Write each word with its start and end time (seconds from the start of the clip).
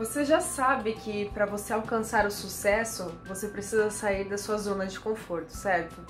Você 0.00 0.24
já 0.24 0.40
sabe 0.40 0.94
que 0.94 1.28
para 1.28 1.44
você 1.44 1.74
alcançar 1.74 2.24
o 2.24 2.30
sucesso, 2.30 3.12
você 3.26 3.48
precisa 3.48 3.90
sair 3.90 4.26
da 4.26 4.38
sua 4.38 4.56
zona 4.56 4.86
de 4.86 4.98
conforto, 4.98 5.50
certo? 5.50 6.02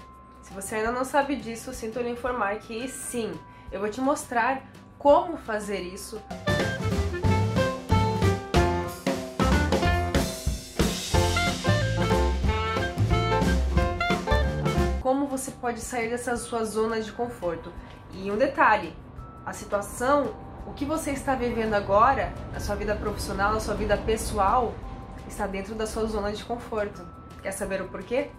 Se 0.42 0.54
você 0.54 0.76
ainda 0.76 0.92
não 0.92 1.04
sabe 1.04 1.34
disso, 1.34 1.72
sinto 1.74 1.98
lhe 1.98 2.08
informar 2.08 2.56
que 2.60 2.86
sim, 2.86 3.32
eu 3.72 3.80
vou 3.80 3.90
te 3.90 4.00
mostrar 4.00 4.62
como 4.96 5.36
fazer 5.38 5.80
isso. 5.80 6.22
Como 15.02 15.26
você 15.26 15.50
pode 15.50 15.80
sair 15.80 16.10
dessa 16.10 16.36
sua 16.36 16.62
zona 16.62 17.00
de 17.00 17.10
conforto. 17.10 17.72
E 18.12 18.30
um 18.30 18.38
detalhe, 18.38 18.94
a 19.44 19.52
situação 19.52 20.32
o 20.66 20.72
que 20.72 20.84
você 20.84 21.10
está 21.10 21.34
vivendo 21.34 21.74
agora, 21.74 22.32
na 22.52 22.60
sua 22.60 22.74
vida 22.74 22.94
profissional, 22.94 23.52
na 23.52 23.60
sua 23.60 23.74
vida 23.74 23.96
pessoal, 23.96 24.74
está 25.26 25.46
dentro 25.46 25.74
da 25.74 25.86
sua 25.86 26.04
zona 26.06 26.32
de 26.32 26.44
conforto. 26.44 27.06
Quer 27.42 27.52
saber 27.52 27.80
o 27.82 27.88
porquê? 27.88 28.30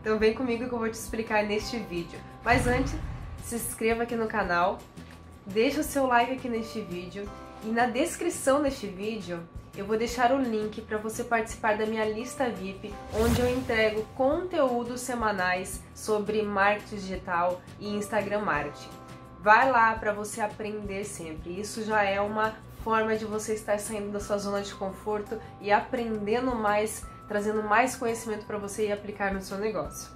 Então 0.00 0.18
vem 0.18 0.34
comigo 0.34 0.68
que 0.68 0.74
eu 0.74 0.78
vou 0.78 0.88
te 0.88 0.94
explicar 0.94 1.42
neste 1.44 1.78
vídeo. 1.78 2.18
Mas 2.44 2.66
antes, 2.66 2.94
se 3.42 3.56
inscreva 3.56 4.04
aqui 4.04 4.14
no 4.14 4.26
canal, 4.26 4.78
deixa 5.46 5.80
o 5.80 5.84
seu 5.84 6.06
like 6.06 6.32
aqui 6.32 6.48
neste 6.48 6.80
vídeo 6.80 7.28
e 7.62 7.68
na 7.68 7.86
descrição 7.86 8.62
deste 8.62 8.86
vídeo 8.86 9.40
eu 9.76 9.84
vou 9.84 9.96
deixar 9.96 10.32
o 10.32 10.40
link 10.40 10.80
para 10.82 10.98
você 10.98 11.24
participar 11.24 11.76
da 11.76 11.84
minha 11.84 12.04
lista 12.04 12.48
VIP, 12.48 12.94
onde 13.12 13.40
eu 13.40 13.48
entrego 13.48 14.04
conteúdos 14.14 15.00
semanais 15.00 15.82
sobre 15.94 16.42
marketing 16.42 16.96
digital 16.96 17.60
e 17.80 17.92
Instagram 17.96 18.42
marketing. 18.42 19.03
Vai 19.44 19.70
lá 19.70 19.94
para 19.94 20.10
você 20.10 20.40
aprender 20.40 21.04
sempre. 21.04 21.60
Isso 21.60 21.84
já 21.84 22.02
é 22.02 22.18
uma 22.18 22.54
forma 22.82 23.14
de 23.14 23.26
você 23.26 23.52
estar 23.52 23.78
saindo 23.78 24.10
da 24.10 24.18
sua 24.18 24.38
zona 24.38 24.62
de 24.62 24.74
conforto 24.74 25.38
e 25.60 25.70
aprendendo 25.70 26.54
mais, 26.54 27.04
trazendo 27.28 27.62
mais 27.62 27.94
conhecimento 27.94 28.46
para 28.46 28.56
você 28.56 28.86
e 28.88 28.92
aplicar 28.92 29.34
no 29.34 29.42
seu 29.42 29.58
negócio. 29.58 30.10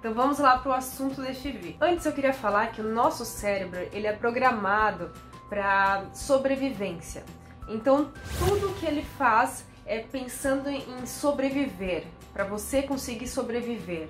Então 0.00 0.12
vamos 0.12 0.40
lá 0.40 0.58
para 0.58 0.70
o 0.72 0.74
assunto 0.74 1.22
deste 1.22 1.52
vídeo. 1.52 1.76
Antes 1.80 2.04
eu 2.04 2.10
queria 2.10 2.32
falar 2.32 2.72
que 2.72 2.80
o 2.80 2.92
nosso 2.92 3.24
cérebro 3.24 3.78
ele 3.92 4.08
é 4.08 4.12
programado 4.12 5.12
para 5.48 6.06
sobrevivência. 6.12 7.22
Então 7.68 8.10
tudo 8.40 8.74
que 8.80 8.86
ele 8.86 9.04
faz 9.16 9.64
é 9.86 10.00
pensando 10.00 10.68
em 10.68 11.06
sobreviver, 11.06 12.06
para 12.32 12.42
você 12.42 12.82
conseguir 12.82 13.28
sobreviver. 13.28 14.08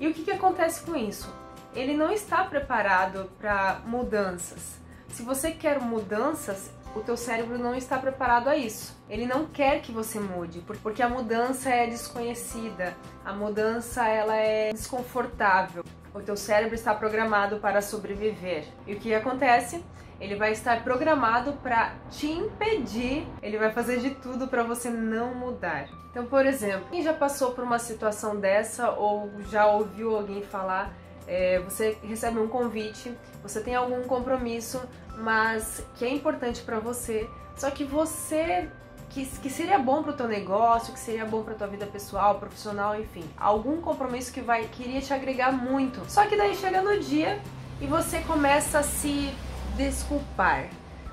E 0.00 0.08
o 0.08 0.12
que, 0.12 0.24
que 0.24 0.32
acontece 0.32 0.82
com 0.82 0.96
isso? 0.96 1.32
Ele 1.76 1.94
não 1.94 2.10
está 2.10 2.42
preparado 2.42 3.30
para 3.38 3.80
mudanças. 3.84 4.80
Se 5.08 5.22
você 5.22 5.50
quer 5.50 5.78
mudanças, 5.78 6.70
o 6.94 7.00
teu 7.00 7.18
cérebro 7.18 7.58
não 7.58 7.74
está 7.74 7.98
preparado 7.98 8.48
a 8.48 8.56
isso. 8.56 8.96
Ele 9.10 9.26
não 9.26 9.44
quer 9.44 9.82
que 9.82 9.92
você 9.92 10.18
mude, 10.18 10.60
porque 10.82 11.02
a 11.02 11.08
mudança 11.08 11.68
é 11.68 11.86
desconhecida, 11.86 12.94
a 13.22 13.32
mudança 13.34 14.08
ela 14.08 14.34
é 14.34 14.72
desconfortável. 14.72 15.84
O 16.14 16.20
teu 16.20 16.34
cérebro 16.34 16.74
está 16.74 16.94
programado 16.94 17.58
para 17.58 17.82
sobreviver. 17.82 18.64
E 18.86 18.94
o 18.94 18.98
que 18.98 19.14
acontece? 19.14 19.84
Ele 20.18 20.34
vai 20.34 20.52
estar 20.52 20.82
programado 20.82 21.52
para 21.62 21.92
te 22.10 22.26
impedir, 22.26 23.28
ele 23.42 23.58
vai 23.58 23.70
fazer 23.70 24.00
de 24.00 24.12
tudo 24.14 24.48
para 24.48 24.62
você 24.62 24.88
não 24.88 25.34
mudar. 25.34 25.90
Então, 26.10 26.24
por 26.24 26.46
exemplo, 26.46 26.88
quem 26.90 27.02
já 27.02 27.12
passou 27.12 27.52
por 27.52 27.62
uma 27.62 27.78
situação 27.78 28.40
dessa 28.40 28.92
ou 28.92 29.30
já 29.50 29.66
ouviu 29.66 30.16
alguém 30.16 30.40
falar 30.40 30.90
é, 31.26 31.60
você 31.60 31.96
recebe 32.02 32.38
um 32.38 32.48
convite, 32.48 33.12
você 33.42 33.60
tem 33.60 33.74
algum 33.74 34.02
compromisso, 34.02 34.80
mas 35.18 35.84
que 35.96 36.04
é 36.04 36.10
importante 36.10 36.62
para 36.62 36.78
você, 36.78 37.28
só 37.56 37.70
que 37.70 37.84
você 37.84 38.68
que, 39.10 39.24
que 39.24 39.48
seria 39.48 39.78
bom 39.78 40.02
para 40.02 40.12
o 40.12 40.16
teu 40.16 40.28
negócio, 40.28 40.92
que 40.92 41.00
seria 41.00 41.24
bom 41.24 41.42
para 41.42 41.54
tua 41.54 41.66
vida 41.66 41.86
pessoal, 41.86 42.38
profissional, 42.38 43.00
enfim, 43.00 43.24
algum 43.36 43.80
compromisso 43.80 44.32
que 44.32 44.40
vai 44.40 44.66
queria 44.68 45.00
te 45.00 45.14
agregar 45.14 45.52
muito. 45.52 46.02
Só 46.10 46.26
que 46.26 46.36
daí 46.36 46.54
chega 46.54 46.82
no 46.82 46.98
dia 46.98 47.40
e 47.80 47.86
você 47.86 48.20
começa 48.20 48.80
a 48.80 48.82
se 48.82 49.32
desculpar 49.76 50.68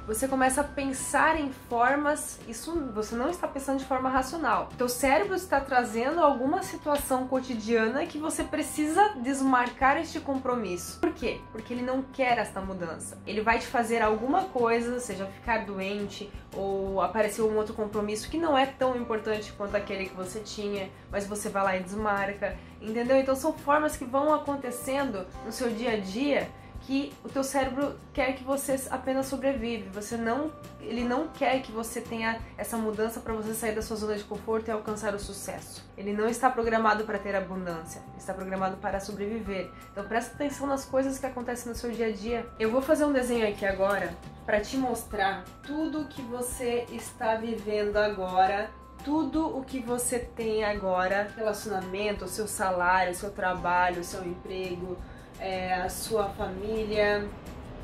você 0.05 0.27
começa 0.27 0.61
a 0.61 0.63
pensar 0.63 1.39
em 1.39 1.51
formas, 1.69 2.39
isso 2.47 2.73
você 2.93 3.15
não 3.15 3.29
está 3.29 3.47
pensando 3.47 3.79
de 3.79 3.85
forma 3.85 4.09
racional. 4.09 4.69
Teu 4.77 4.89
cérebro 4.89 5.33
está 5.35 5.61
trazendo 5.61 6.19
alguma 6.19 6.61
situação 6.61 7.27
cotidiana 7.27 8.05
que 8.05 8.17
você 8.17 8.43
precisa 8.43 9.13
desmarcar 9.21 9.97
este 9.97 10.19
compromisso. 10.19 10.99
Por 10.99 11.13
quê? 11.13 11.39
Porque 11.51 11.73
ele 11.73 11.83
não 11.83 12.01
quer 12.01 12.37
esta 12.37 12.59
mudança. 12.59 13.17
Ele 13.25 13.41
vai 13.41 13.59
te 13.59 13.65
fazer 13.65 14.01
alguma 14.01 14.43
coisa, 14.43 14.99
seja 14.99 15.25
ficar 15.25 15.65
doente 15.65 16.29
ou 16.53 17.01
aparecer 17.01 17.41
um 17.41 17.55
outro 17.55 17.73
compromisso 17.73 18.29
que 18.29 18.37
não 18.37 18.57
é 18.57 18.65
tão 18.65 18.95
importante 18.95 19.53
quanto 19.53 19.75
aquele 19.75 20.07
que 20.07 20.15
você 20.15 20.39
tinha, 20.41 20.89
mas 21.09 21.25
você 21.25 21.49
vai 21.49 21.63
lá 21.63 21.77
e 21.77 21.83
desmarca, 21.83 22.57
entendeu? 22.81 23.17
Então 23.17 23.35
são 23.35 23.53
formas 23.53 23.95
que 23.95 24.05
vão 24.05 24.33
acontecendo 24.33 25.25
no 25.45 25.51
seu 25.51 25.69
dia 25.69 25.93
a 25.93 25.97
dia 25.97 26.47
que 26.85 27.13
o 27.23 27.29
teu 27.29 27.43
cérebro 27.43 27.95
quer 28.13 28.33
que 28.33 28.43
você 28.43 28.79
apenas 28.89 29.27
sobrevive. 29.27 29.89
Você 29.89 30.17
não, 30.17 30.51
ele 30.81 31.03
não 31.03 31.27
quer 31.27 31.61
que 31.61 31.71
você 31.71 32.01
tenha 32.01 32.39
essa 32.57 32.77
mudança 32.77 33.19
para 33.19 33.33
você 33.33 33.53
sair 33.53 33.73
da 33.73 33.81
sua 33.81 33.95
zona 33.95 34.15
de 34.15 34.23
conforto 34.23 34.67
e 34.67 34.71
alcançar 34.71 35.15
o 35.15 35.19
sucesso. 35.19 35.83
Ele 35.97 36.13
não 36.13 36.27
está 36.27 36.49
programado 36.49 37.05
para 37.05 37.17
ter 37.17 37.35
abundância, 37.35 38.01
está 38.17 38.33
programado 38.33 38.77
para 38.77 38.99
sobreviver. 38.99 39.69
Então 39.91 40.03
presta 40.05 40.35
atenção 40.35 40.67
nas 40.67 40.83
coisas 40.83 41.17
que 41.17 41.25
acontecem 41.25 41.71
no 41.71 41.77
seu 41.77 41.91
dia 41.91 42.07
a 42.07 42.11
dia. 42.11 42.45
Eu 42.59 42.69
vou 42.69 42.81
fazer 42.81 43.05
um 43.05 43.13
desenho 43.13 43.47
aqui 43.47 43.65
agora 43.65 44.13
para 44.45 44.59
te 44.59 44.75
mostrar 44.75 45.45
tudo 45.65 46.01
o 46.01 46.07
que 46.07 46.21
você 46.21 46.85
está 46.91 47.35
vivendo 47.35 47.97
agora 47.97 48.69
tudo 49.03 49.57
o 49.57 49.63
que 49.63 49.79
você 49.79 50.17
tem 50.17 50.63
agora, 50.63 51.29
relacionamento, 51.35 52.25
seu 52.27 52.47
salário, 52.47 53.13
seu 53.13 53.31
trabalho, 53.31 54.01
seu 54.01 54.25
emprego, 54.25 54.97
é, 55.43 55.73
a 55.73 55.89
sua 55.89 56.29
família, 56.29 57.27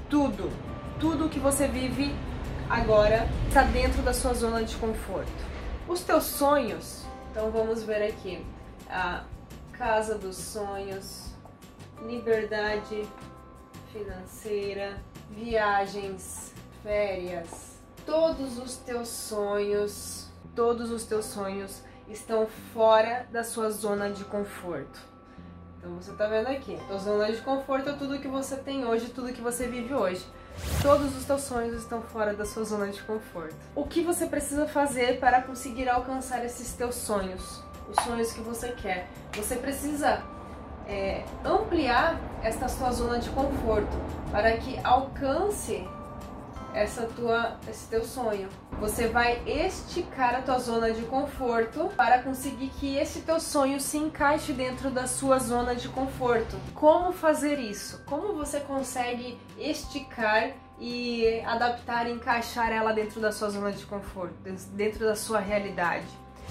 tudo, 0.09 0.49
tudo 0.97 1.27
que 1.27 1.41
você 1.41 1.67
vive 1.67 2.15
agora 2.69 3.27
está 3.49 3.63
dentro 3.63 4.01
da 4.01 4.13
sua 4.13 4.33
zona 4.33 4.63
de 4.63 4.77
conforto. 4.77 5.29
Os 5.85 6.01
teus 6.01 6.23
sonhos, 6.23 7.03
então 7.29 7.51
vamos 7.51 7.83
ver 7.83 8.01
aqui, 8.07 8.45
a 8.89 9.25
casa 9.73 10.17
dos 10.17 10.37
sonhos, 10.37 11.33
liberdade 12.01 13.05
financeira, 13.91 14.97
viagens, 15.29 16.53
férias, 16.81 17.77
todos 18.05 18.57
os 18.57 18.77
teus 18.77 19.09
sonhos, 19.09 20.29
todos 20.55 20.91
os 20.91 21.03
teus 21.03 21.25
sonhos 21.25 21.83
estão 22.07 22.47
fora 22.73 23.27
da 23.33 23.43
sua 23.43 23.69
zona 23.69 24.09
de 24.09 24.23
conforto. 24.23 25.09
Então 25.79 25.95
você 25.95 26.11
tá 26.11 26.27
vendo 26.27 26.47
aqui, 26.47 26.77
tua 26.87 26.97
zona 26.97 27.31
de 27.31 27.41
conforto 27.41 27.89
é 27.89 27.93
tudo 27.93 28.19
que 28.19 28.27
você 28.27 28.57
tem 28.57 28.85
hoje, 28.85 29.07
tudo 29.09 29.31
que 29.31 29.41
você 29.41 29.65
vive 29.65 29.93
hoje. 29.93 30.25
Todos 30.81 31.15
os 31.15 31.23
teus 31.23 31.41
sonhos 31.43 31.73
estão 31.73 32.01
fora 32.01 32.33
da 32.33 32.45
sua 32.45 32.65
zona 32.65 32.87
de 32.87 33.01
conforto. 33.03 33.55
O 33.73 33.85
que 33.85 34.01
você 34.01 34.25
precisa 34.25 34.67
fazer 34.67 35.21
para 35.21 35.41
conseguir 35.41 35.87
alcançar 35.87 36.43
esses 36.43 36.73
teus 36.73 36.95
sonhos? 36.95 37.63
Os 37.89 38.03
sonhos 38.03 38.33
que 38.33 38.41
você 38.41 38.73
quer. 38.73 39.07
Você 39.33 39.55
precisa 39.55 40.21
é, 40.85 41.23
ampliar 41.45 42.19
esta 42.43 42.67
sua 42.67 42.91
zona 42.91 43.17
de 43.17 43.29
conforto 43.29 43.97
para 44.31 44.57
que 44.57 44.77
alcance 44.83 45.87
essa 46.73 47.03
tua, 47.07 47.57
esse 47.69 47.87
teu 47.87 48.03
sonho. 48.03 48.49
Você 48.79 49.07
vai 49.07 49.41
esticar 49.45 50.35
a 50.35 50.41
tua 50.41 50.59
zona 50.59 50.91
de 50.91 51.01
conforto 51.03 51.89
para 51.95 52.21
conseguir 52.21 52.69
que 52.69 52.97
esse 52.97 53.21
teu 53.21 53.39
sonho 53.39 53.79
se 53.79 53.97
encaixe 53.97 54.53
dentro 54.53 54.89
da 54.89 55.07
sua 55.07 55.39
zona 55.39 55.75
de 55.75 55.89
conforto. 55.89 56.55
Como 56.73 57.11
fazer 57.11 57.59
isso? 57.59 58.01
Como 58.05 58.33
você 58.33 58.59
consegue 58.59 59.39
esticar 59.57 60.51
e 60.79 61.41
adaptar 61.41 62.07
e 62.07 62.13
encaixar 62.13 62.71
ela 62.71 62.93
dentro 62.93 63.19
da 63.19 63.31
sua 63.31 63.49
zona 63.49 63.71
de 63.71 63.85
conforto, 63.85 64.35
dentro 64.73 65.05
da 65.05 65.15
sua 65.15 65.39
realidade? 65.39 66.07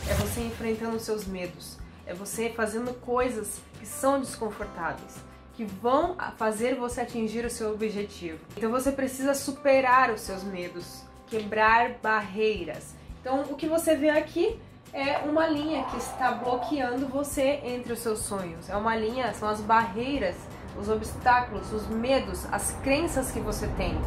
É 0.08 0.14
você 0.14 0.42
enfrentando 0.42 0.96
os 0.96 1.02
seus 1.02 1.26
medos, 1.26 1.78
é 2.06 2.14
você 2.14 2.50
fazendo 2.50 2.94
coisas 2.94 3.60
que 3.78 3.86
são 3.86 4.20
desconfortáveis 4.20 5.27
que 5.58 5.64
vão 5.64 6.14
fazer 6.36 6.76
você 6.76 7.00
atingir 7.00 7.44
o 7.44 7.50
seu 7.50 7.72
objetivo. 7.72 8.38
Então 8.56 8.70
você 8.70 8.92
precisa 8.92 9.34
superar 9.34 10.08
os 10.12 10.20
seus 10.20 10.44
medos, 10.44 11.02
quebrar 11.26 11.94
barreiras. 12.00 12.94
Então 13.20 13.40
o 13.50 13.56
que 13.56 13.66
você 13.66 13.96
vê 13.96 14.08
aqui 14.08 14.56
é 14.92 15.18
uma 15.18 15.48
linha 15.48 15.82
que 15.86 15.96
está 15.96 16.30
bloqueando 16.30 17.08
você 17.08 17.58
entre 17.64 17.92
os 17.92 17.98
seus 17.98 18.20
sonhos. 18.20 18.70
É 18.70 18.76
uma 18.76 18.94
linha, 18.94 19.34
são 19.34 19.48
as 19.48 19.60
barreiras, 19.60 20.36
os 20.80 20.88
obstáculos, 20.88 21.72
os 21.72 21.88
medos, 21.88 22.46
as 22.52 22.70
crenças 22.84 23.32
que 23.32 23.40
você 23.40 23.66
tem 23.76 24.00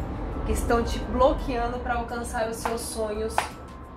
que 0.46 0.52
estão 0.52 0.82
te 0.82 0.98
bloqueando 1.00 1.78
para 1.80 1.96
alcançar 1.96 2.48
os 2.48 2.56
seus 2.56 2.80
sonhos. 2.80 3.36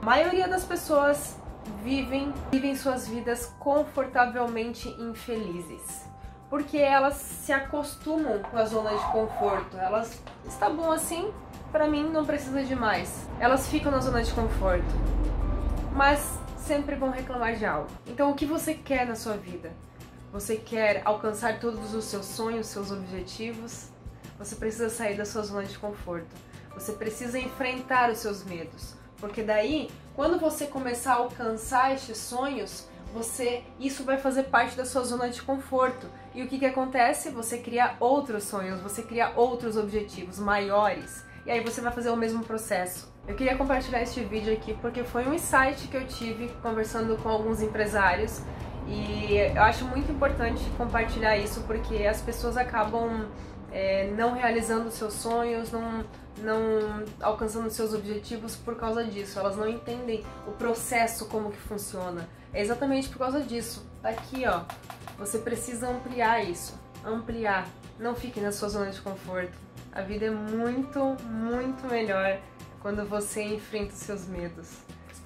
A 0.02 0.06
maioria 0.06 0.50
das 0.50 0.66
pessoas 0.66 1.38
vivem, 1.82 2.34
vivem 2.52 2.76
suas 2.76 3.08
vidas 3.08 3.46
confortavelmente 3.60 4.90
infelizes 5.00 6.14
porque 6.50 6.78
elas 6.78 7.16
se 7.16 7.52
acostumam 7.52 8.40
com 8.40 8.58
a 8.58 8.66
zona 8.66 8.92
de 8.92 9.12
conforto. 9.12 9.78
Elas 9.78 10.22
está 10.46 10.70
bom 10.70 10.92
assim, 10.92 11.32
para 11.72 11.88
mim 11.88 12.04
não 12.10 12.26
precisa 12.26 12.64
de 12.64 12.76
mais. 12.76 13.28
Elas 13.40 13.68
ficam 13.68 13.92
na 13.92 14.00
zona 14.00 14.24
de 14.24 14.32
conforto. 14.34 14.86
mas 15.94 16.38
sempre 16.58 16.96
vão 16.96 17.10
reclamar 17.10 17.56
de 17.56 17.66
algo. 17.66 17.88
Então, 18.08 18.32
o 18.32 18.36
que 18.36 18.46
você 18.46 18.74
quer 18.74 19.06
na 19.06 19.16
sua 19.16 19.38
vida? 19.38 19.72
Você 20.34 20.58
quer 20.58 21.02
alcançar 21.06 21.60
todos 21.60 21.94
os 21.94 22.04
seus 22.06 22.26
sonhos, 22.26 22.68
seus 22.68 22.92
objetivos? 22.92 23.90
Você 24.38 24.56
precisa 24.56 24.90
sair 24.90 25.16
da 25.16 25.26
sua 25.26 25.44
zona 25.44 25.64
de 25.64 25.78
conforto. 25.78 26.28
Você 26.74 26.92
precisa 26.92 27.40
enfrentar 27.40 28.12
os 28.12 28.18
seus 28.18 28.44
medos, 28.44 28.96
porque 29.18 29.42
daí, 29.42 29.90
quando 30.14 30.38
você 30.38 30.66
começar 30.66 31.14
a 31.14 31.18
alcançar 31.18 31.94
estes 31.94 32.18
sonhos, 32.18 32.90
você 33.16 33.64
isso 33.80 34.04
vai 34.04 34.18
fazer 34.18 34.44
parte 34.44 34.76
da 34.76 34.84
sua 34.84 35.04
zona 35.06 35.30
de 35.30 35.42
conforto. 35.42 36.08
E 36.34 36.44
o 36.44 36.48
que 36.48 36.60
que 36.60 36.66
acontece? 36.66 37.30
Você 37.30 37.60
cria 37.60 37.96
outros 37.98 38.44
sonhos, 38.44 38.82
você 38.82 39.02
cria 39.02 39.32
outros 39.38 39.78
objetivos 39.78 40.38
maiores. 40.38 41.24
E 41.46 41.52
aí 41.52 41.62
você 41.62 41.80
vai 41.80 41.94
fazer 41.94 42.10
o 42.10 42.18
mesmo 42.18 42.44
processo. 42.44 43.14
Eu 43.26 43.34
queria 43.36 43.56
compartilhar 43.56 44.02
este 44.02 44.22
vídeo 44.22 44.52
aqui 44.52 44.74
porque 44.82 45.04
foi 45.06 45.26
um 45.26 45.34
insight 45.34 45.88
que 45.88 45.96
eu 45.96 46.06
tive 46.06 46.50
conversando 46.62 47.16
com 47.18 47.30
alguns 47.30 47.62
empresários 47.62 48.42
e 48.88 49.38
eu 49.56 49.62
acho 49.62 49.86
muito 49.86 50.12
importante 50.12 50.64
compartilhar 50.78 51.38
isso 51.38 51.62
porque 51.62 52.06
as 52.06 52.22
pessoas 52.22 52.56
acabam 52.56 53.28
é, 53.72 54.12
não 54.12 54.34
realizando 54.34 54.90
seus 54.92 55.14
sonhos, 55.14 55.72
não, 55.72 56.06
não 56.38 57.04
alcançando 57.20 57.70
seus 57.70 57.94
objetivos 57.94 58.56
por 58.56 58.76
causa 58.76 59.04
disso. 59.04 59.40
Elas 59.40 59.58
não 59.58 59.68
entendem 59.68 60.24
o 60.48 60.52
processo, 60.52 61.26
como 61.26 61.52
que 61.52 61.58
funciona. 61.58 62.30
É 62.54 62.62
exatamente 62.62 63.10
por 63.10 63.18
causa 63.18 63.42
disso. 63.42 63.86
Tá 64.02 64.10
aqui, 64.10 64.46
ó. 64.48 64.62
Você 65.18 65.40
precisa 65.40 65.90
ampliar 65.90 66.44
isso. 66.44 66.80
Ampliar. 67.04 67.68
Não 68.00 68.16
fique 68.16 68.40
na 68.40 68.52
sua 68.52 68.70
zona 68.70 68.92
de 68.92 69.02
conforto. 69.02 69.58
A 69.92 70.02
vida 70.02 70.26
é 70.26 70.30
muito, 70.30 71.18
muito 71.24 71.86
melhor 71.88 72.38
quando 72.82 73.06
você 73.06 73.42
enfrenta 73.42 73.94
os 73.94 74.00
seus 74.00 74.26
medos. 74.28 74.70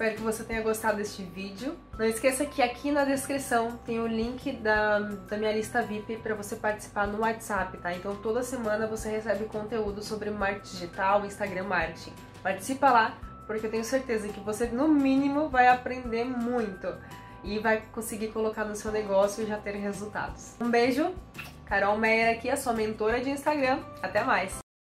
Espero 0.00 0.16
que 0.16 0.22
você 0.22 0.44
tenha 0.44 0.62
gostado 0.62 0.96
deste 0.96 1.22
vídeo. 1.22 1.76
Não 1.98 2.06
esqueça 2.06 2.46
que 2.46 2.62
aqui 2.62 2.90
na 2.90 3.04
descrição 3.04 3.78
tem 3.84 4.00
o 4.00 4.06
link 4.06 4.50
da, 4.52 4.98
da 4.98 5.36
minha 5.36 5.52
lista 5.52 5.82
VIP 5.82 6.16
para 6.22 6.34
você 6.34 6.56
participar 6.56 7.06
no 7.06 7.20
WhatsApp, 7.20 7.76
tá? 7.76 7.94
Então 7.94 8.16
toda 8.16 8.42
semana 8.42 8.86
você 8.86 9.10
recebe 9.10 9.44
conteúdo 9.44 10.02
sobre 10.02 10.30
marketing 10.30 10.70
digital, 10.70 11.26
Instagram 11.26 11.64
marketing. 11.64 12.14
Participa 12.42 12.90
lá, 12.90 13.18
porque 13.46 13.66
eu 13.66 13.70
tenho 13.70 13.84
certeza 13.84 14.26
que 14.28 14.40
você 14.40 14.68
no 14.68 14.88
mínimo 14.88 15.50
vai 15.50 15.68
aprender 15.68 16.24
muito 16.24 16.88
e 17.44 17.58
vai 17.58 17.82
conseguir 17.92 18.28
colocar 18.28 18.64
no 18.64 18.74
seu 18.74 18.90
negócio 18.90 19.44
e 19.44 19.46
já 19.46 19.58
ter 19.58 19.72
resultados. 19.72 20.54
Um 20.58 20.70
beijo, 20.70 21.14
Carol 21.66 21.98
Meyer 21.98 22.38
aqui, 22.38 22.48
a 22.48 22.56
sua 22.56 22.72
mentora 22.72 23.20
de 23.20 23.28
Instagram. 23.28 23.80
Até 24.02 24.24
mais! 24.24 24.69